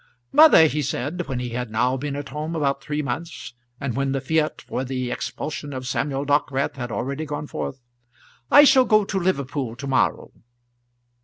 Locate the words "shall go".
8.63-9.05